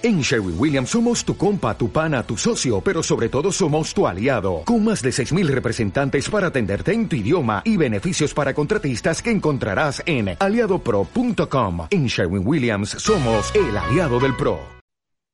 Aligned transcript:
En 0.00 0.20
Sherwin 0.20 0.54
Williams 0.58 0.90
somos 0.90 1.24
tu 1.24 1.36
compa, 1.36 1.76
tu 1.76 1.90
pana, 1.90 2.22
tu 2.22 2.36
socio, 2.36 2.80
pero 2.80 3.02
sobre 3.02 3.28
todo 3.28 3.50
somos 3.50 3.92
tu 3.92 4.06
aliado, 4.06 4.62
con 4.64 4.84
más 4.84 5.02
de 5.02 5.10
6.000 5.10 5.46
representantes 5.48 6.30
para 6.30 6.46
atenderte 6.48 6.92
en 6.92 7.08
tu 7.08 7.16
idioma 7.16 7.62
y 7.64 7.76
beneficios 7.76 8.32
para 8.32 8.54
contratistas 8.54 9.20
que 9.20 9.30
encontrarás 9.32 10.00
en 10.06 10.36
aliadopro.com. 10.38 11.88
En 11.90 12.06
Sherwin 12.06 12.46
Williams 12.46 12.90
somos 12.90 13.52
el 13.56 13.76
aliado 13.76 14.20
del 14.20 14.36
PRO. 14.36 14.60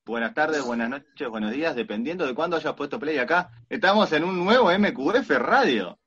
Buenas 0.07 0.33
tardes, 0.35 0.63
buenas 0.65 0.89
noches, 0.89 1.29
buenos 1.29 1.53
días, 1.53 1.77
dependiendo 1.77 2.27
de 2.27 2.35
cuándo 2.35 2.57
hayas 2.57 2.73
puesto 2.75 2.99
play 2.99 3.19
acá. 3.19 3.51
Estamos 3.69 4.11
en 4.13 4.25
un 4.25 4.45
nuevo 4.45 4.71
MQF 4.71 5.29
Radio. 5.41 5.99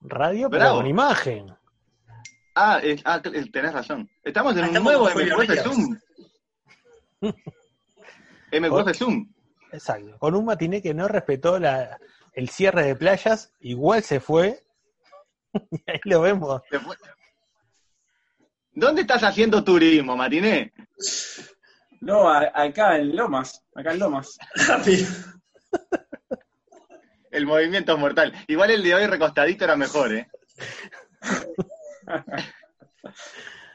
Radio, 0.00 0.48
pero 0.48 0.62
Bravo. 0.62 0.76
con 0.78 0.86
imagen. 0.86 1.46
Ah, 2.54 2.78
es- 2.82 3.00
ah, 3.04 3.20
tenés 3.20 3.72
razón. 3.72 4.08
Estamos 4.22 4.52
en 4.56 4.58
Ah, 4.58 4.62
un 4.62 4.68
estamos 4.68 4.92
nuevo 4.92 5.08
MQF 5.10 5.48
Ríos. 5.50 5.64
Zoom. 5.64 5.96
MQF 8.52 8.96
Zoom. 8.96 9.32
Exacto. 9.72 10.18
Con 10.18 10.34
un 10.34 10.44
matiné 10.44 10.82
que 10.82 10.92
no 10.94 11.08
respetó 11.08 11.58
la, 11.58 11.98
el 12.34 12.48
cierre 12.50 12.82
de 12.84 12.96
playas, 12.96 13.52
igual 13.60 14.02
se 14.02 14.20
fue. 14.20 14.60
y 15.70 15.82
ahí 15.90 16.00
lo 16.04 16.20
vemos. 16.20 16.62
Se 16.70 16.78
fue. 16.80 16.96
¿Dónde 18.74 19.02
estás 19.02 19.22
haciendo 19.22 19.62
turismo, 19.62 20.16
Matiné? 20.16 20.72
No, 22.00 22.28
a- 22.28 22.50
acá 22.54 22.96
en 22.96 23.14
Lomas, 23.14 23.62
acá 23.74 23.92
en 23.92 23.98
Lomas. 23.98 24.38
El 27.30 27.46
movimiento 27.46 27.92
es 27.94 27.98
mortal. 27.98 28.32
Igual 28.46 28.70
el 28.72 28.82
de 28.82 28.94
hoy 28.94 29.06
recostadito 29.06 29.64
era 29.64 29.74
mejor, 29.74 30.12
¿eh? 30.12 30.28
Pero 32.04 32.24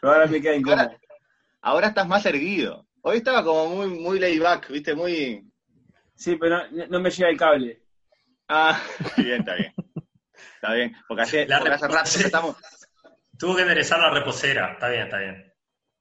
ahora 0.14 0.28
me 0.28 0.40
queda 0.40 0.56
incómodo. 0.56 0.92
Ahora 1.62 1.88
estás 1.88 2.08
más 2.08 2.24
erguido. 2.28 2.87
Hoy 3.10 3.20
estaba 3.20 3.42
como 3.42 3.68
muy, 3.68 3.88
muy 3.88 4.20
laid 4.20 4.44
back, 4.44 4.68
¿viste? 4.68 4.94
Muy... 4.94 5.42
Sí, 6.14 6.36
pero 6.36 6.68
no, 6.70 6.88
no 6.88 7.00
me 7.00 7.10
llega 7.10 7.30
el 7.30 7.38
cable. 7.38 7.82
Ah, 8.50 8.82
bien, 9.18 9.40
está 9.40 9.56
bien. 9.56 9.74
Está 10.56 10.74
bien. 10.74 10.94
Porque 11.08 11.24
hace, 11.24 11.48
La 11.48 11.60
porque 11.60 11.76
hace 11.76 11.88
rato 11.88 12.10
que 12.18 12.26
estamos... 12.26 12.58
Tuvo 13.40 13.56
que 13.56 13.62
enderezar 13.62 14.02
la 14.02 14.10
reposera. 14.10 14.74
Está 14.74 14.90
bien, 14.90 15.04
está 15.04 15.20
bien. 15.20 15.54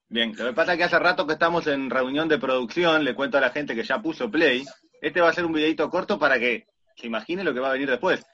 Bien, 0.08 0.34
lo 0.36 0.46
que 0.46 0.52
pasa 0.52 0.72
es 0.72 0.78
que 0.78 0.84
hace 0.84 0.98
rato 0.98 1.28
que 1.28 1.34
estamos 1.34 1.68
en 1.68 1.90
reunión 1.90 2.26
de 2.26 2.40
producción, 2.40 3.04
le 3.04 3.14
cuento 3.14 3.38
a 3.38 3.42
la 3.42 3.50
gente 3.50 3.76
que 3.76 3.84
ya 3.84 4.02
puso 4.02 4.28
play. 4.28 4.64
Este 5.00 5.20
va 5.20 5.28
a 5.28 5.32
ser 5.32 5.44
un 5.44 5.52
videito 5.52 5.88
corto 5.88 6.18
para 6.18 6.40
que 6.40 6.66
se 6.96 7.06
imagine 7.06 7.44
lo 7.44 7.54
que 7.54 7.60
va 7.60 7.68
a 7.68 7.74
venir 7.74 7.88
después. 7.88 8.26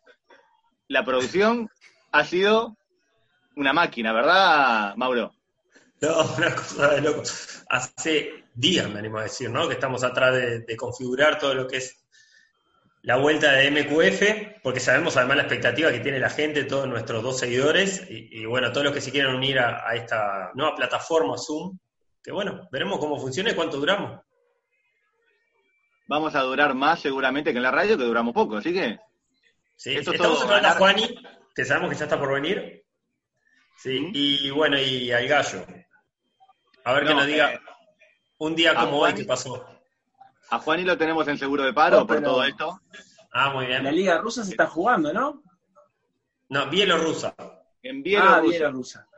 La 0.88 1.04
producción 1.04 1.68
ha 2.10 2.24
sido 2.24 2.78
una 3.54 3.74
máquina, 3.74 4.14
¿verdad, 4.14 4.96
Mauro? 4.96 5.34
No, 6.08 6.34
una 6.36 6.54
cosa 6.54 6.94
de 6.94 7.00
loco. 7.00 7.22
Hace 7.68 8.44
días, 8.54 8.90
me 8.90 8.98
animo 8.98 9.18
a 9.18 9.22
decir, 9.22 9.48
¿no? 9.48 9.68
Que 9.68 9.74
estamos 9.74 10.02
atrás 10.02 10.34
de, 10.34 10.60
de 10.60 10.76
configurar 10.76 11.38
todo 11.38 11.54
lo 11.54 11.68
que 11.68 11.76
es 11.76 12.04
la 13.02 13.16
vuelta 13.16 13.52
de 13.52 13.70
MQF, 13.70 14.62
porque 14.62 14.80
sabemos 14.80 15.16
además 15.16 15.36
la 15.36 15.42
expectativa 15.44 15.92
que 15.92 16.00
tiene 16.00 16.18
la 16.18 16.30
gente, 16.30 16.64
todos 16.64 16.88
nuestros 16.88 17.22
dos 17.22 17.38
seguidores, 17.38 18.04
y, 18.10 18.40
y 18.40 18.46
bueno, 18.46 18.70
todos 18.72 18.84
los 18.84 18.92
que 18.92 19.00
se 19.00 19.12
quieran 19.12 19.36
unir 19.36 19.60
a, 19.60 19.88
a 19.88 19.94
esta 19.94 20.50
nueva 20.54 20.74
plataforma 20.74 21.38
Zoom, 21.38 21.78
que 22.22 22.32
bueno, 22.32 22.68
veremos 22.72 22.98
cómo 22.98 23.18
funciona 23.18 23.50
y 23.50 23.54
cuánto 23.54 23.78
duramos. 23.78 24.20
Vamos 26.08 26.34
a 26.34 26.40
durar 26.40 26.74
más 26.74 27.00
seguramente 27.00 27.52
que 27.52 27.58
en 27.58 27.62
la 27.62 27.70
radio, 27.70 27.96
que 27.96 28.04
duramos 28.04 28.34
poco, 28.34 28.56
así 28.56 28.72
que 28.72 28.98
Sí, 29.76 29.96
Esto 29.96 30.12
estamos 30.12 30.34
todo 30.38 30.44
esperando 30.44 30.68
a. 30.68 30.72
Juani, 30.78 31.14
que 31.54 31.64
sabemos 31.64 31.90
que 31.90 31.96
ya 31.96 32.04
está 32.04 32.18
por 32.18 32.32
venir. 32.34 32.84
Sí, 33.76 34.10
y 34.12 34.50
bueno, 34.50 34.78
y 34.78 35.10
al 35.10 35.26
gallo. 35.26 35.66
A 36.84 36.92
ver 36.94 37.04
que 37.04 37.10
No, 37.10 37.16
nos 37.16 37.26
diga 37.26 37.54
eh, 37.54 37.60
un 38.38 38.54
día 38.56 38.72
a 38.72 38.84
como 38.84 38.98
hoy 38.98 39.14
qué 39.14 39.24
pasó. 39.24 39.64
a 40.50 40.58
Juani 40.58 40.84
lo 40.84 40.98
tenemos 40.98 41.26
en 41.28 41.38
seguro 41.38 41.62
de 41.64 41.72
paro 41.72 42.00
No, 42.00 42.06
por 42.06 42.22
todo 42.22 42.44
esto. 42.44 42.80
Ah, 43.32 43.50
muy 43.50 43.66
bien. 43.66 43.84
La 43.84 43.92
Liga 43.92 44.18
Rusa 44.18 44.44
se 44.44 44.50
está 44.50 44.66
jugando, 44.66 45.12
¿no? 45.12 45.42
No, 46.50 46.68
bielorrusa. 46.68 47.34
En 47.82 47.98
ah, 47.98 48.02
Bielorrusia. 48.02 48.58
Bielorrusa. 48.58 49.08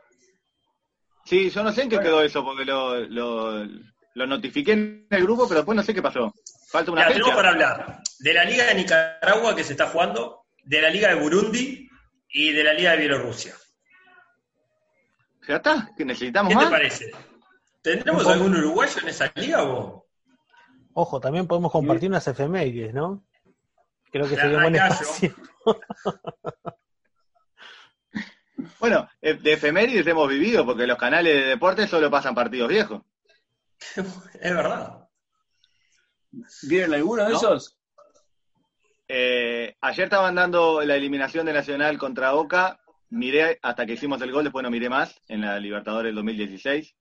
Sí, 1.25 1.49
yo 1.49 1.63
no 1.63 1.71
sé 1.71 1.83
en 1.83 1.89
qué 1.89 1.95
Bueno. 1.97 2.09
quedó 2.09 2.21
eso, 2.21 2.43
porque 2.45 2.63
lo, 2.65 2.99
lo, 3.01 3.65
lo 4.13 4.27
notifiqué 4.27 4.71
en 4.73 5.07
el 5.09 5.23
grupo, 5.23 5.47
pero 5.47 5.61
después 5.61 5.75
no 5.75 5.83
sé 5.83 5.93
qué 5.93 6.01
pasó. 6.01 6.33
Falta 6.69 6.91
una 6.91 7.01
Mira, 7.01 7.07
fecha. 7.13 7.19
tenemos 7.23 7.35
para 7.35 7.49
hablar 7.49 8.01
de 8.19 8.33
la 8.33 8.43
Liga 8.45 8.63
de 8.65 8.75
Nicaragua 8.75 9.55
que 9.55 9.63
se 9.63 9.73
está 9.73 9.87
jugando, 9.87 10.45
de 10.63 10.81
la 10.81 10.89
Liga 10.89 11.09
de 11.09 11.15
Burundi 11.15 11.89
y 12.29 12.51
de 12.51 12.63
la 12.63 12.73
Liga 12.73 12.91
de 12.91 12.97
Bielorrusia. 12.97 13.53
¿Ya 15.47 15.57
está? 15.57 15.89
¿Que 15.97 16.05
necesitamos 16.05 16.53
¿Qué 16.53 16.59
te 16.63 16.71
parece? 16.71 17.11
¿Tendremos 17.85 18.25
algún 18.25 18.55
uruguayo 18.55 18.99
en 19.03 19.09
esa 19.09 19.31
liga 19.35 19.61
vos? 19.61 20.01
Ojo, 20.93 21.19
también 21.19 21.45
podemos 21.45 21.71
compartir 21.71 22.09
unas 22.09 22.27
efemérides, 22.27 22.95
¿no? 22.95 23.23
Creo 24.11 24.27
que 24.27 24.35
sería 24.35 24.59
buen 24.59 24.75
espacio. 24.75 25.35
bueno, 28.79 29.07
eh, 29.21 29.35
de 29.35 29.53
efemérides 29.53 30.07
hemos 30.07 30.27
vivido, 30.27 30.65
porque 30.65 30.87
los 30.87 30.97
canales 30.97 31.35
de 31.35 31.49
deportes 31.49 31.87
solo 31.87 32.09
pasan 32.09 32.33
partidos 32.33 32.69
viejos. 32.69 33.03
es 33.95 34.55
verdad. 34.55 35.07
¿Vieron 36.63 36.95
alguno 36.95 37.27
de 37.27 37.33
esos? 37.35 37.77
Eh, 39.07 39.75
ayer 39.79 40.05
estaban 40.05 40.33
dando 40.33 40.81
la 40.81 40.95
eliminación 40.95 41.45
de 41.45 41.53
Nacional 41.53 41.99
contra 41.99 42.33
Oca. 42.33 42.79
Miré 43.11 43.59
hasta 43.61 43.85
que 43.85 43.93
hicimos 43.93 44.19
el 44.23 44.31
gol, 44.31 44.43
después 44.43 44.63
no 44.63 44.71
miré 44.71 44.89
más 44.89 45.21
en 45.27 45.41
la 45.41 45.59
Libertadores 45.59 46.15
2016. 46.15 46.95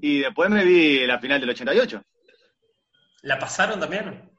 Y 0.00 0.20
después 0.20 0.50
me 0.50 0.64
vi 0.64 1.06
la 1.06 1.18
final 1.18 1.40
del 1.40 1.50
88. 1.50 2.02
¿La 3.22 3.38
pasaron 3.38 3.80
también? 3.80 4.30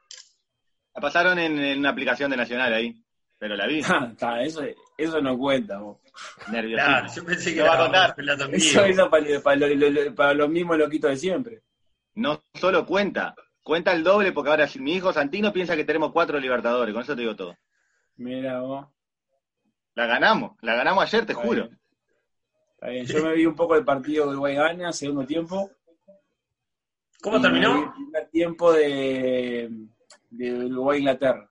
La 0.94 1.02
pasaron 1.02 1.38
en, 1.40 1.80
una 1.80 1.90
aplicación 1.90 2.32
de 2.32 2.38
Nacional 2.38 2.74
ahí, 2.74 2.96
pero 3.38 3.56
la 3.56 3.68
vi. 3.68 3.80
Eso, 4.42 4.64
eso 4.98 5.22
no 5.22 5.38
cuenta, 5.38 5.80
vos. 5.80 6.00
Nervioso. 6.52 6.84
Claro, 6.84 7.08
yo 7.16 7.26
pensé 7.26 7.54
que 7.54 7.62
va 7.62 7.76
a 7.76 7.78
contar. 7.78 8.16
Eso, 8.52 8.84
eso 8.84 9.10
para, 9.10 9.42
para, 10.16 10.34
los 10.34 10.50
mismos 10.50 10.78
loquitos 10.78 11.12
de 11.12 11.18
siempre. 11.18 11.62
No 12.16 12.44
solo 12.54 12.86
cuenta, 12.86 13.36
cuenta 13.64 13.94
el 13.94 14.04
doble 14.04 14.34
porque 14.34 14.50
ahora 14.50 14.68
mi 14.80 14.96
hijo 14.96 15.14
Santino 15.14 15.54
piensa 15.54 15.76
que 15.76 15.86
tenemos 15.86 16.12
cuatro 16.12 16.38
libertadores, 16.40 16.94
con 16.94 17.04
eso 17.04 17.16
te 17.16 17.22
digo 17.22 17.36
todo. 17.36 17.56
Mira 18.18 18.60
vos. 18.60 18.88
La 19.96 20.06
ganamos, 20.06 20.58
la 20.62 20.76
ganamos 20.76 21.04
ayer, 21.04 21.26
te 21.26 21.34
juro 21.34 21.70
bien. 22.88 23.06
Yo 23.06 23.24
me 23.26 23.34
vi 23.34 23.46
un 23.46 23.56
poco 23.56 23.76
el 23.76 23.84
partido 23.84 24.26
de 24.26 24.32
Uruguay 24.32 24.56
gana, 24.56 24.92
segundo 24.94 25.26
tiempo. 25.26 25.70
¿Cómo 27.22 27.42
terminó? 27.42 27.76
El 27.84 27.92
primer 27.92 28.30
tiempo 28.30 28.72
de, 28.72 29.70
de 30.30 30.54
Uruguay-Inglaterra. 30.66 31.50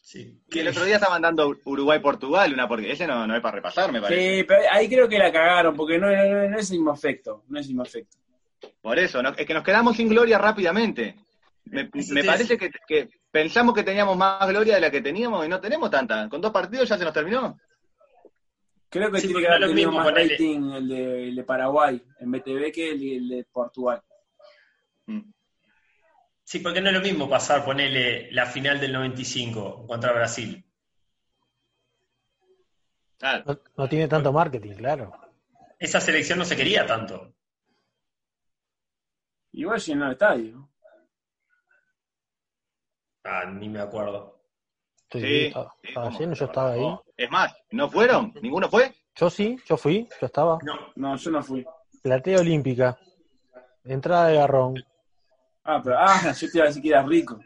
Sí. 0.00 0.40
Que 0.48 0.60
el 0.60 0.68
otro 0.68 0.84
día 0.84 0.96
estaban 0.96 1.20
dando 1.22 1.56
Uruguay-Portugal, 1.64 2.52
una 2.52 2.68
porque 2.68 2.92
ese 2.92 3.06
no, 3.06 3.26
no 3.26 3.34
es 3.34 3.42
para 3.42 3.56
repasar, 3.56 3.90
me 3.92 4.00
parece. 4.00 4.38
Sí, 4.38 4.44
pero 4.44 4.62
ahí 4.70 4.88
creo 4.88 5.08
que 5.08 5.18
la 5.18 5.32
cagaron, 5.32 5.74
porque 5.74 5.98
no, 5.98 6.06
no- 6.08 6.48
no 6.48 6.58
es 6.58 6.70
el 6.70 6.76
mismo 6.78 6.94
efecto. 6.94 7.42
No 7.48 7.58
es 7.58 7.66
el 7.66 7.70
mismo 7.72 7.82
efecto. 7.82 8.16
Por 8.80 8.98
eso, 8.98 9.20
¿no? 9.22 9.30
es 9.30 9.44
que 9.46 9.52
nos 9.54 9.64
quedamos 9.64 9.96
sin 9.96 10.08
gloria 10.08 10.38
rápidamente. 10.38 11.16
Me, 11.64 11.90
me 12.12 12.22
parece 12.24 12.56
que, 12.56 12.70
que 12.86 13.08
pensamos 13.32 13.74
que 13.74 13.82
teníamos 13.82 14.16
más 14.16 14.48
gloria 14.48 14.76
de 14.76 14.80
la 14.80 14.90
que 14.90 15.00
teníamos 15.02 15.44
y 15.44 15.48
no 15.48 15.60
tenemos 15.60 15.90
tanta. 15.90 16.28
Con 16.28 16.40
dos 16.40 16.52
partidos 16.52 16.88
ya 16.88 16.96
se 16.96 17.04
nos 17.04 17.12
terminó. 17.12 17.58
Creo 18.96 19.12
que 19.12 19.20
Sí, 19.20 19.26
tiene 19.26 19.34
porque 19.34 19.46
que 19.46 19.48
haber 19.48 19.60
no 19.60 19.66
es 19.66 19.70
lo 19.70 19.74
tenido 19.74 19.90
mismo 19.90 20.04
más 20.04 20.14
rating 20.14 20.70
el 20.72 20.88
de, 20.88 21.28
el 21.28 21.36
de 21.36 21.44
Paraguay 21.44 22.02
en 22.18 22.30
BTV 22.30 22.72
que 22.72 22.90
el, 22.92 23.02
el 23.12 23.28
de 23.28 23.44
Portugal. 23.44 24.02
Mm. 25.06 25.20
Sí, 26.42 26.60
porque 26.60 26.80
no 26.80 26.88
es 26.88 26.94
lo 26.94 27.02
mismo 27.02 27.28
pasar, 27.28 27.62
ponerle 27.62 28.32
la 28.32 28.46
final 28.46 28.80
del 28.80 28.94
95 28.94 29.86
contra 29.86 30.12
Brasil. 30.12 30.64
No 33.76 33.88
tiene 33.88 34.08
tanto 34.08 34.32
marketing, 34.32 34.74
claro. 34.76 35.12
Esa 35.78 36.00
selección 36.00 36.38
no 36.38 36.44
se 36.46 36.56
quería 36.56 36.86
tanto. 36.86 37.34
Igual 39.52 39.80
llenó 39.80 40.06
el 40.06 40.12
estadio. 40.12 40.70
Ah, 43.24 43.44
ni 43.44 43.68
me 43.68 43.80
acuerdo. 43.80 44.35
Sí, 45.10 45.20
Sí, 45.20 45.52
estaba, 45.82 46.10
lleno, 46.18 46.34
yo 46.34 46.44
estaba 46.46 46.72
ahí. 46.72 46.98
Es 47.16 47.30
más, 47.30 47.54
¿no 47.70 47.88
fueron? 47.88 48.32
¿Ninguno 48.42 48.68
fue? 48.68 48.94
Yo 49.14 49.30
sí, 49.30 49.58
yo 49.66 49.76
fui, 49.76 50.08
yo 50.20 50.26
estaba. 50.26 50.58
No, 50.62 50.74
No, 50.96 51.16
yo 51.16 51.30
no 51.30 51.42
fui. 51.42 51.64
Platea 52.02 52.40
olímpica. 52.40 52.98
Entrada 53.84 54.28
de 54.28 54.36
garrón. 54.36 54.84
Ah, 55.64 55.80
pero 55.82 55.96
ah, 55.98 56.32
yo 56.40 56.50
te 56.50 56.58
iba 56.58 56.64
a 56.64 56.68
decir 56.68 56.82
que 56.82 56.88
era 56.88 57.02
rico. 57.02 57.38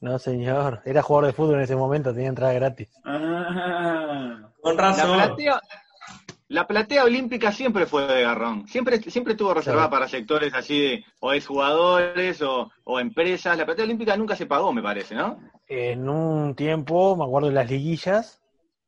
No, 0.00 0.18
señor. 0.18 0.80
Era 0.84 1.02
jugador 1.02 1.26
de 1.26 1.32
fútbol 1.34 1.56
en 1.56 1.60
ese 1.62 1.76
momento, 1.76 2.12
tenía 2.14 2.28
entrada 2.28 2.52
gratis. 2.54 2.88
Ah, 3.04 4.48
con 4.62 4.76
La 4.76 4.82
razón. 4.82 5.14
platea, 5.16 5.60
la 6.50 6.66
platea 6.66 7.04
olímpica 7.04 7.52
siempre 7.52 7.86
fue 7.86 8.06
de 8.06 8.22
garrón. 8.22 8.66
Siempre, 8.66 8.98
siempre 9.00 9.34
estuvo 9.34 9.54
reservada 9.54 9.88
para 9.88 10.08
sectores 10.08 10.52
así 10.52 10.80
de 10.80 11.04
o 11.20 11.32
exjugadores 11.32 12.42
o, 12.42 12.70
o 12.84 12.98
empresas. 13.00 13.56
La 13.56 13.64
platea 13.64 13.84
olímpica 13.84 14.16
nunca 14.16 14.34
se 14.34 14.46
pagó, 14.46 14.72
me 14.72 14.82
parece, 14.82 15.14
¿no? 15.14 15.38
En 15.68 16.08
un 16.08 16.56
tiempo, 16.56 17.16
me 17.16 17.24
acuerdo 17.24 17.48
de 17.48 17.54
las 17.54 17.70
liguillas, 17.70 18.42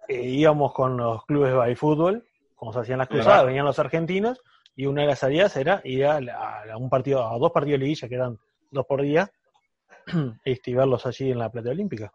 eh, 0.08 0.22
íbamos 0.22 0.72
con 0.74 0.96
los 0.96 1.24
clubes 1.24 1.54
de 1.68 1.76
fútbol, 1.76 2.26
como 2.56 2.72
se 2.72 2.80
hacían 2.80 2.98
las 2.98 3.06
cruzadas, 3.08 3.46
venían 3.46 3.64
los 3.64 3.78
argentinos, 3.78 4.40
Y 4.74 4.86
una 4.86 5.02
de 5.02 5.08
las 5.08 5.18
salidas 5.20 5.54
era 5.56 5.80
ir 5.84 6.04
a, 6.06 6.20
la- 6.20 6.64
a 6.72 6.76
un 6.78 6.88
partido, 6.90 7.24
a 7.28 7.38
dos 7.38 7.52
partidos 7.52 7.78
de 7.78 7.84
liguilla, 7.84 8.08
que 8.08 8.14
eran 8.16 8.38
dos 8.70 8.86
por 8.86 9.02
día, 9.02 9.30
este, 10.44 10.70
y 10.72 10.74
verlos 10.74 11.06
allí 11.06 11.30
en 11.30 11.38
la 11.38 11.50
Plata 11.50 11.70
Olímpica. 11.70 12.10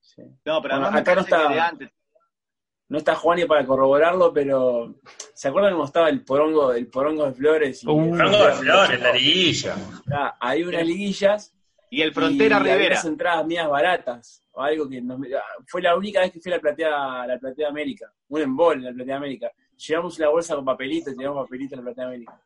Sí. 0.00 0.22
No, 0.46 0.62
pero 0.62 0.76
Bueno, 0.76 0.86
además 0.86 0.92
me 0.92 0.98
acá 1.00 1.14
no 1.14 1.20
está- 1.20 1.48
de 1.52 1.60
antes. 1.60 1.90
No 2.92 2.98
está 2.98 3.14
Juani 3.14 3.46
para 3.46 3.64
corroborarlo, 3.64 4.34
pero 4.34 4.96
¿se 5.32 5.48
acuerdan 5.48 5.72
cómo 5.72 5.86
estaba 5.86 6.10
el 6.10 6.22
porongo, 6.22 6.74
el 6.74 6.88
porongo 6.88 7.24
de 7.24 7.32
Flores? 7.32 7.82
Y 7.82 7.86
Uh, 7.88 8.14
Franco 8.14 8.44
de 8.44 8.52
Flores, 8.52 9.00
la 9.00 9.12
liguilla. 9.14 9.76
Ah, 10.12 10.36
hay 10.38 10.62
unas 10.62 10.86
liguillas 10.86 11.54
Y 11.88 12.02
el 12.02 12.12
Frontera 12.12 12.58
y 12.60 12.62
Rivera. 12.62 12.86
unas 12.96 13.04
entradas 13.06 13.46
mías 13.46 13.66
baratas, 13.66 14.42
o 14.52 14.60
algo 14.60 14.90
que 14.90 15.00
nos- 15.00 15.18
fue 15.68 15.80
la 15.80 15.96
única 15.96 16.20
vez 16.20 16.32
que 16.32 16.40
fui 16.40 16.52
a 16.52 16.56
la 16.56 16.60
Platea, 16.60 17.22
a 17.22 17.26
la 17.26 17.38
Platea 17.38 17.68
América, 17.70 18.12
un 18.28 18.42
embol 18.42 18.76
en 18.76 18.84
la 18.84 18.92
Platea 18.92 19.16
América. 19.16 19.50
Llevamos 19.88 20.18
una 20.18 20.28
bolsa 20.28 20.54
con 20.54 20.64
papelito 20.66 21.10
y 21.10 21.14
teníamos 21.14 21.44
papelito 21.46 21.74
en 21.74 21.80
la 21.80 21.84
Platea 21.84 22.04
América. 22.08 22.40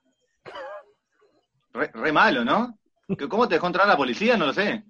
Re, 1.73 1.91
re 1.93 2.13
malo, 2.13 2.45
¿no? 2.45 2.79
¿Que 3.19 3.29
¿Cómo 3.29 3.49
te 3.49 3.57
dejó 3.57 3.67
entrar 3.67 3.89
la 3.89 3.97
policía? 3.97 4.37
No 4.37 4.47
lo 4.47 4.53
sé. 4.53 4.85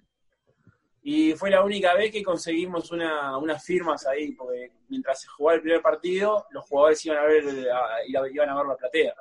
Y 1.08 1.34
fue 1.34 1.50
la 1.50 1.62
única 1.62 1.94
vez 1.94 2.10
que 2.10 2.20
conseguimos 2.24 2.90
una, 2.90 3.38
unas 3.38 3.64
firmas 3.64 4.04
ahí, 4.08 4.32
porque 4.32 4.72
mientras 4.88 5.20
se 5.20 5.28
jugaba 5.28 5.54
el 5.54 5.60
primer 5.62 5.80
partido, 5.80 6.46
los 6.50 6.64
jugadores 6.64 7.06
iban 7.06 7.18
a 7.18 7.22
ver, 7.26 7.44
a- 7.70 8.04
iban 8.28 8.48
a 8.50 8.56
ver 8.56 8.66
la 8.66 8.76
platea. 8.76 9.14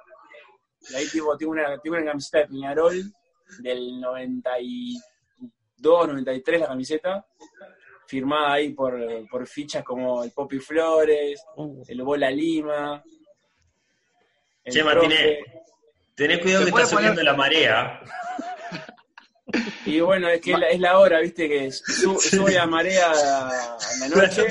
Y 0.89 0.95
ahí 0.95 1.07
tipo, 1.09 1.37
tengo, 1.37 1.51
una, 1.51 1.79
tengo 1.79 1.95
una 1.97 2.05
camiseta 2.07 2.39
de 2.39 2.47
Peñarol 2.47 3.03
del 3.59 4.01
92, 4.01 6.07
93 6.07 6.59
la 6.61 6.67
camiseta, 6.67 7.23
firmada 8.07 8.53
ahí 8.53 8.73
por, 8.73 8.99
por 9.29 9.45
fichas 9.45 9.83
como 9.83 10.23
el 10.23 10.31
Poppy 10.31 10.57
Flores, 10.57 11.39
Uh, 11.55 11.83
el 11.87 12.01
Bola 12.01 12.31
Lima. 12.31 13.03
el 14.63 14.73
Che. 14.73 14.83
Martínez. 14.83 15.37
Tenés 16.15 16.39
cuidado 16.39 16.65
¿Se 16.65 16.71
que 16.71 16.81
está 16.81 16.95
subiendo 16.97 17.21
la 17.21 17.35
marea. 17.35 18.01
Y 19.85 19.99
bueno, 19.99 20.27
es 20.29 20.41
que 20.41 20.53
es 20.53 20.59
la, 20.59 20.67
es 20.69 20.79
la 20.79 20.99
hora, 20.99 21.19
viste, 21.19 21.47
que 21.47 21.71
su- 21.71 22.19
sube 22.19 22.53
la 22.53 22.65
marea 22.65 23.11
a 23.11 23.77
la 23.99 24.07
noche. 24.09 24.47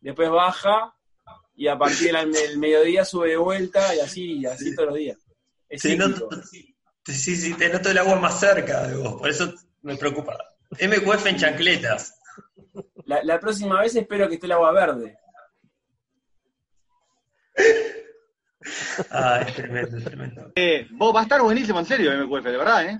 después 0.00 0.30
baja 0.30 0.94
y 1.54 1.68
a 1.68 1.76
partir 1.78 2.12
del 2.12 2.32
del 2.32 2.58
mediodía 2.58 3.04
sube 3.04 3.30
de 3.30 3.36
vuelta 3.36 3.94
y 3.94 4.00
así, 4.00 4.38
y 4.40 4.46
así 4.46 4.74
todos 4.74 4.90
los 4.90 4.98
días. 4.98 5.18
Es 5.68 5.82
Sí, 5.82 5.96
sí, 7.06 7.36
sí, 7.36 7.54
te 7.54 7.68
noto 7.68 7.90
el 7.90 7.98
agua 7.98 8.16
más 8.16 8.40
cerca 8.40 8.86
de 8.88 8.96
vos, 8.96 9.14
por 9.14 9.30
eso 9.30 9.52
me 9.82 9.96
preocupa. 9.96 10.36
MQF 10.72 11.26
en 11.26 11.36
chancletas. 11.36 12.18
la, 13.04 13.22
la 13.22 13.38
próxima 13.38 13.80
vez 13.80 13.94
espero 13.94 14.28
que 14.28 14.34
esté 14.34 14.46
el 14.46 14.52
agua 14.52 14.72
verde. 14.72 15.16
Ah, 19.10 19.40
es 19.46 19.54
tremendo, 19.54 19.96
es 19.96 20.04
tremendo. 20.04 20.52
Eh, 20.56 20.88
vos 20.92 21.14
va 21.14 21.20
a 21.20 21.22
estar 21.22 21.40
buenísimo, 21.42 21.78
en 21.78 21.86
serio, 21.86 22.10
MQF, 22.26 22.44
de 22.44 22.56
verdad, 22.56 22.84
¿eh? 22.86 22.98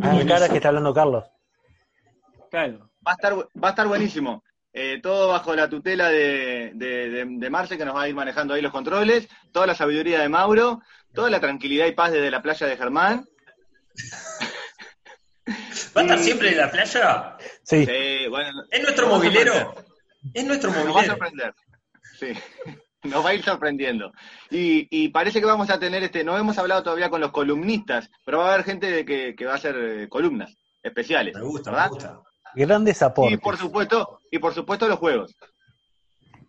Ah, 0.00 0.20
cara 0.26 0.48
que 0.48 0.56
está 0.56 0.68
hablando 0.68 0.94
Carlos. 0.94 1.24
Claro. 2.50 2.90
Va 3.06 3.12
a 3.12 3.14
estar, 3.14 3.34
va 3.34 3.68
a 3.68 3.70
estar 3.70 3.86
buenísimo. 3.88 4.44
Eh, 4.74 5.00
todo 5.02 5.28
bajo 5.28 5.54
la 5.54 5.68
tutela 5.68 6.08
de, 6.08 6.72
de, 6.74 7.10
de- 7.10 7.26
de 7.28 7.50
Marce, 7.50 7.76
que 7.76 7.84
nos 7.84 7.94
va 7.94 8.02
a 8.02 8.08
ir 8.08 8.14
manejando 8.14 8.54
ahí 8.54 8.62
los 8.62 8.72
controles, 8.72 9.28
toda 9.52 9.66
la 9.66 9.74
sabiduría 9.74 10.20
de 10.20 10.28
Mauro, 10.30 10.80
toda 11.12 11.28
la 11.28 11.40
tranquilidad 11.40 11.86
y 11.86 11.92
paz 11.92 12.12
desde 12.12 12.30
la 12.30 12.40
playa 12.42 12.66
de 12.66 12.76
Germán. 12.78 13.26
¿Va 15.94 16.00
a 16.00 16.04
estar 16.04 16.18
siempre 16.18 16.50
en 16.50 16.56
la 16.58 16.70
playa? 16.70 17.36
Sí, 17.64 17.84
Eh, 17.88 18.26
bueno, 18.30 18.62
¿Es 18.70 18.82
nuestro 18.82 19.08
movilero? 19.08 19.74
¿Es 20.32 20.44
nuestro 20.44 20.70
Nos 20.70 20.78
va 20.78 20.82
a 20.82 20.86
movilero? 20.92 21.12
sorprender. 21.12 21.54
Sí. 22.18 22.32
Nos 23.10 23.24
va 23.24 23.30
a 23.30 23.34
ir 23.34 23.42
sorprendiendo. 23.42 24.12
Y, 24.50 24.86
y 24.90 25.08
parece 25.08 25.40
que 25.40 25.46
vamos 25.46 25.70
a 25.70 25.78
tener 25.78 26.02
este, 26.02 26.22
no 26.24 26.36
hemos 26.38 26.56
hablado 26.58 26.82
todavía 26.82 27.10
con 27.10 27.20
los 27.20 27.32
columnistas, 27.32 28.10
pero 28.24 28.38
va 28.38 28.50
a 28.50 28.54
haber 28.54 28.64
gente 28.64 28.90
de 28.90 29.04
que, 29.04 29.34
que 29.34 29.44
va 29.46 29.52
a 29.52 29.56
hacer 29.56 29.76
eh, 29.76 30.08
columnas 30.08 30.56
especiales. 30.82 31.34
Me 31.34 31.42
gusta, 31.42 31.70
me 31.70 31.76
¿verdad? 31.76 31.90
gusta. 31.90 32.20
grandes 32.54 33.00
Y 33.00 33.04
aportes, 33.04 33.40
por 33.40 33.56
supuesto, 33.56 34.18
y 34.30 34.38
por 34.38 34.54
supuesto 34.54 34.86
los 34.88 34.98
juegos. 34.98 35.34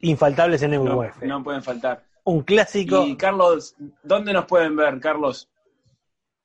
infaltables 0.02 0.62
en 0.64 0.72
No, 0.72 0.96
MUF. 0.96 1.22
no 1.24 1.44
pueden 1.44 1.64
faltar. 1.64 2.04
Un 2.26 2.42
clásico. 2.44 3.06
Y 3.06 3.16
Carlos, 3.18 3.76
¿dónde 4.04 4.32
nos 4.34 4.46
pueden 4.46 4.76
ver, 4.76 5.00
Carlos? 5.00 5.50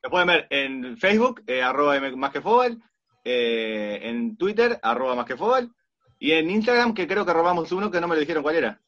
Lo 0.03 0.11
pueden 0.11 0.29
ver 0.29 0.47
en 0.51 0.97
Facebook, 0.97 1.43
eh, 1.47 1.63
arroba 1.63 1.97
M- 1.97 2.17
más 2.17 2.33
que 2.33 2.41
fútbol, 2.41 2.81
eh, 3.25 4.01
en 4.03 4.37
Twitter, 4.37 4.79
arroba 4.83 5.15
más 5.17 5.27
que 5.27 5.37
fútbol, 5.37 5.73
y 6.19 6.33
en 6.33 6.51
Instagram, 6.51 6.95
que 6.95 7.07
creo 7.07 7.25
que 7.27 7.33
robamos 7.33 7.71
uno 7.73 7.91
que 7.91 8.01
no 8.01 8.09
me 8.09 8.15
lo 8.15 8.21
dijeron 8.21 8.43
cuál 8.43 8.57
era. 8.57 8.81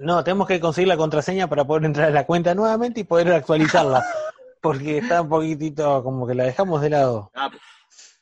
No, 0.00 0.24
tenemos 0.24 0.48
que 0.48 0.58
conseguir 0.60 0.88
la 0.88 0.96
contraseña 0.96 1.46
para 1.48 1.64
poder 1.64 1.84
entrar 1.84 2.08
a 2.08 2.10
la 2.10 2.26
cuenta 2.26 2.54
nuevamente 2.54 3.00
y 3.00 3.04
poder 3.04 3.32
actualizarla. 3.32 4.04
Porque 4.62 4.98
está 4.98 5.22
un 5.22 5.28
poquitito 5.28 6.02
como 6.02 6.26
que 6.26 6.34
la 6.34 6.44
dejamos 6.44 6.82
de 6.82 6.90
lado. 6.90 7.30
Ah, 7.34 7.50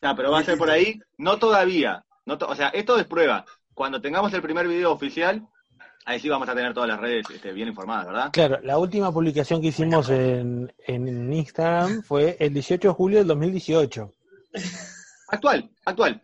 ah, 0.03 0.15
pero 0.17 0.31
va 0.31 0.41
a 0.41 0.45
ser 0.45 0.57
por 0.59 0.71
ahí, 0.71 1.01
no 1.17 1.39
todavía. 1.39 2.05
No 2.27 2.39
to- 2.39 2.47
o 2.49 2.55
sea, 2.55 2.69
esto 2.69 2.99
es 2.99 3.07
prueba. 3.07 3.45
Cuando 3.75 4.01
tengamos 4.01 4.33
el 4.33 4.43
primer 4.43 4.69
video 4.69 4.93
oficial, 4.93 5.47
ahí 6.05 6.21
sí 6.21 6.29
vamos 6.29 6.49
a 6.49 6.55
tener 6.55 6.75
todas 6.75 6.89
las 6.89 7.01
redes 7.01 7.25
este, 7.31 7.53
bien 7.53 7.69
informadas, 7.69 8.07
¿verdad? 8.07 8.31
Claro, 8.33 8.59
la 8.63 8.79
última 8.79 9.11
publicación 9.13 9.61
que 9.61 9.69
hicimos 9.69 10.11
en, 10.11 10.73
en 10.87 11.33
Instagram 11.33 12.03
fue 12.03 12.37
el 12.39 12.55
18 12.55 12.89
de 12.89 12.95
julio 12.95 13.19
del 13.19 13.27
2018. 13.29 14.13
Actual, 15.29 15.71
actual. 15.85 16.23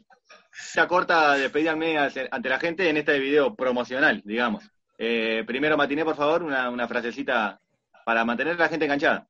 Ya 0.74 0.86
corta 0.86 1.34
despedíame 1.34 1.98
ante 1.98 2.48
la 2.48 2.58
gente 2.60 2.88
en 2.88 2.96
este 2.96 3.18
video 3.18 3.54
promocional, 3.54 4.22
digamos. 4.24 4.64
Eh, 5.06 5.44
primero, 5.46 5.76
Matiné, 5.76 6.02
por 6.02 6.16
favor, 6.16 6.42
una, 6.42 6.70
una 6.70 6.88
frasecita 6.88 7.60
para 8.06 8.24
mantener 8.24 8.54
a 8.54 8.58
la 8.60 8.68
gente 8.70 8.86
enganchada. 8.86 9.28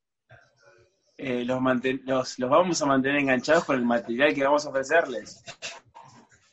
Eh, 1.17 1.45
los, 1.45 1.59
manten- 1.61 2.03
los, 2.05 2.39
los 2.39 2.49
vamos 2.49 2.81
a 2.81 2.87
mantener 2.87 3.19
enganchados 3.19 3.65
con 3.65 3.75
el 3.75 3.85
material 3.85 4.33
que 4.33 4.45
vamos 4.45 4.65
a 4.65 4.69
ofrecerles. 4.69 5.43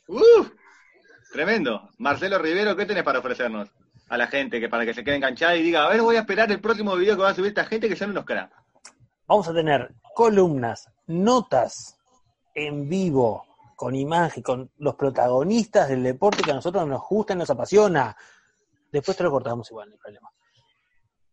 ¡Uh! 0.08 0.44
Tremendo. 1.32 1.88
Marcelo 1.98 2.36
Rivero, 2.40 2.74
¿qué 2.74 2.84
tenés 2.84 3.04
para 3.04 3.20
ofrecernos 3.20 3.68
a 4.08 4.16
la 4.16 4.26
gente 4.26 4.58
que 4.58 4.68
para 4.68 4.84
que 4.84 4.92
se 4.92 5.04
quede 5.04 5.14
enganchada 5.16 5.54
y 5.54 5.62
diga, 5.62 5.84
a 5.84 5.88
ver, 5.90 6.02
voy 6.02 6.16
a 6.16 6.20
esperar 6.20 6.50
el 6.50 6.60
próximo 6.60 6.96
video 6.96 7.14
que 7.14 7.22
va 7.22 7.30
a 7.30 7.34
subir 7.34 7.50
esta 7.50 7.64
gente 7.64 7.88
que 7.88 7.94
son 7.94 8.10
unos 8.10 8.24
cracks? 8.24 8.52
Vamos 9.28 9.46
a 9.46 9.54
tener 9.54 9.94
columnas, 10.16 10.90
notas 11.06 11.96
en 12.56 12.88
vivo, 12.88 13.46
con 13.76 13.94
imagen, 13.94 14.42
con 14.42 14.68
los 14.78 14.96
protagonistas 14.96 15.88
del 15.88 16.02
deporte 16.02 16.42
que 16.42 16.50
a 16.50 16.54
nosotros 16.54 16.88
nos 16.88 17.02
gusta 17.08 17.34
y 17.34 17.36
nos 17.36 17.50
apasiona. 17.50 18.16
Después 18.92 19.16
te 19.16 19.24
lo 19.24 19.30
cortamos 19.30 19.68
igual, 19.70 19.88
no 19.88 19.94
hay 19.94 19.98
problema. 19.98 20.28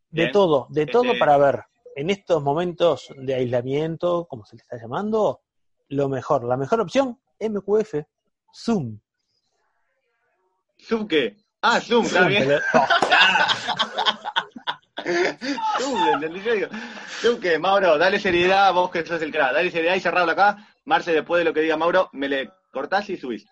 De 0.09 0.21
Bien. 0.23 0.31
todo, 0.31 0.65
de 0.69 0.85
todo 0.87 1.03
Este- 1.03 1.19
para 1.19 1.37
ver 1.37 1.63
en 1.95 2.09
estos 2.09 2.41
momentos 2.41 3.13
de 3.17 3.35
aislamiento, 3.35 4.25
como 4.27 4.45
se 4.45 4.55
le 4.55 4.61
está 4.61 4.77
llamando, 4.77 5.41
lo 5.89 6.07
mejor, 6.09 6.43
la 6.45 6.57
mejor 6.57 6.81
opción, 6.81 7.19
MQF, 7.39 8.05
Zoom. 8.53 8.99
¿Zoom 10.81 11.07
qué? 11.07 11.37
Ah, 11.61 11.79
Zoom, 11.81 12.05
está 12.05 12.25
bien. 12.27 12.47
Pero- 12.47 12.61
Zoom, 15.79 16.07
entendí 16.13 16.41
yo, 16.41 16.53
digo, 16.53 16.67
Zoom 17.21 17.39
qué, 17.39 17.57
Mauro, 17.59 17.97
dale 17.97 18.19
seriedad, 18.19 18.73
vos 18.73 18.89
que 18.91 19.05
sos 19.05 19.21
el 19.21 19.31
crack, 19.31 19.53
dale 19.53 19.71
seriedad 19.71 19.95
y 19.95 19.99
cerrado 19.99 20.29
acá. 20.31 20.57
Marce, 20.85 21.11
después 21.11 21.39
de 21.39 21.45
lo 21.45 21.53
que 21.53 21.61
diga 21.61 21.77
Mauro, 21.77 22.09
me 22.13 22.27
le 22.29 22.51
cortás 22.71 23.09
y 23.09 23.17
subís. 23.17 23.45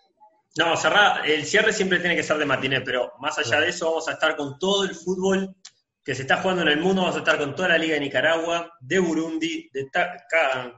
No, 0.55 0.75
cerrá, 0.75 1.21
el 1.25 1.45
cierre 1.45 1.73
siempre 1.73 1.99
tiene 1.99 2.15
que 2.15 2.23
ser 2.23 2.37
de 2.37 2.45
matiné, 2.45 2.81
pero 2.81 3.13
más 3.19 3.37
allá 3.37 3.59
de 3.59 3.69
eso 3.69 3.85
vamos 3.85 4.07
a 4.07 4.13
estar 4.13 4.35
con 4.35 4.57
todo 4.57 4.83
el 4.83 4.95
fútbol 4.95 5.55
que 6.03 6.15
se 6.15 6.21
está 6.21 6.37
jugando 6.37 6.61
en 6.61 6.69
el 6.69 6.79
mundo, 6.79 7.01
vamos 7.01 7.17
a 7.17 7.19
estar 7.19 7.37
con 7.37 7.53
toda 7.53 7.67
la 7.67 7.77
Liga 7.77 7.95
de 7.95 7.99
Nicaragua, 7.99 8.71
de 8.79 8.97
Burundi, 8.97 9.69
de 9.73 9.87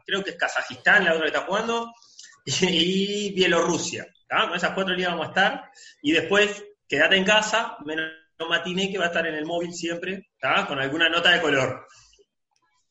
creo 0.06 0.24
que 0.24 0.32
es 0.32 0.36
Kazajistán 0.36 1.06
la 1.06 1.12
otra 1.12 1.22
que 1.22 1.28
está 1.28 1.46
jugando, 1.46 1.94
y, 2.46 3.32
Bielorrusia. 3.34 4.08
¿tá? 4.28 4.48
Con 4.48 4.58
esas 4.58 4.72
cuatro 4.72 4.96
ligas 4.96 5.12
vamos 5.12 5.28
a 5.28 5.30
estar, 5.30 5.72
y 6.02 6.14
después 6.14 6.66
quédate 6.88 7.16
en 7.16 7.26
casa, 7.26 7.78
menos 7.86 8.10
matiné 8.50 8.92
que 8.92 8.98
va 8.98 9.06
a 9.06 9.08
estar 9.10 9.28
en 9.28 9.36
el 9.36 9.46
móvil 9.46 9.72
siempre, 9.72 10.30
¿tá? 10.40 10.66
con 10.66 10.80
alguna 10.80 11.10
nota 11.10 11.30
de 11.30 11.42
color. 11.42 11.86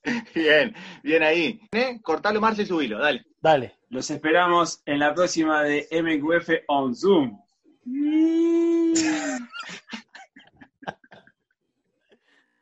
Bien, 0.35 0.75
bien 1.03 1.23
ahí. 1.23 1.61
¿Eh? 1.73 1.99
Cortalo, 2.03 2.41
Marce, 2.41 2.63
y 2.63 2.67
subilo, 2.67 2.99
dale. 2.99 3.25
Dale. 3.41 3.77
Los 3.91 4.11
esperamos 4.11 4.83
en 4.87 4.99
la 4.99 5.15
próxima 5.15 5.63
de 5.63 5.87
MQF 5.91 6.65
on 6.67 6.95
Zoom. 6.95 7.39